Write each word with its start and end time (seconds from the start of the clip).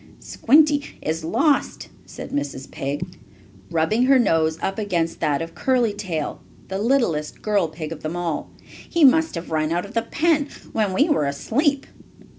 "Squinty 0.19 0.95
is 1.03 1.23
lost!" 1.23 1.89
said 2.07 2.31
Mrs. 2.31 2.71
Pig, 2.71 3.19
rubbing 3.69 4.05
her 4.05 4.17
nose 4.17 4.57
up 4.59 4.79
against 4.79 5.19
that 5.19 5.43
of 5.43 5.53
Curly 5.53 5.93
Tail, 5.93 6.41
the 6.69 6.79
littlest 6.79 7.43
girl 7.43 7.67
pig 7.67 7.91
of 7.91 8.01
them 8.01 8.15
all. 8.15 8.49
"He 8.89 9.03
must 9.03 9.35
have 9.35 9.51
run 9.51 9.71
out 9.71 9.85
of 9.85 9.93
the 9.93 10.01
pen 10.01 10.47
when 10.73 10.93
we 10.93 11.07
were 11.07 11.27
asleep." 11.27 11.85